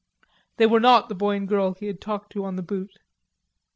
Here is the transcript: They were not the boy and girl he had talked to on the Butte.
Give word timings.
They 0.57 0.65
were 0.65 0.79
not 0.79 1.09
the 1.09 1.13
boy 1.13 1.35
and 1.35 1.47
girl 1.47 1.75
he 1.75 1.85
had 1.85 2.01
talked 2.01 2.31
to 2.31 2.43
on 2.43 2.55
the 2.55 2.63
Butte. 2.63 2.97